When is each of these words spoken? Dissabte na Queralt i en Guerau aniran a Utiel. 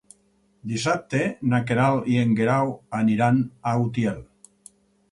Dissabte 0.71 1.19
na 1.53 1.59
Queralt 1.73 2.09
i 2.15 2.17
en 2.25 2.35
Guerau 2.41 2.75
aniran 3.05 3.43
a 3.47 3.77
Utiel. 3.89 4.23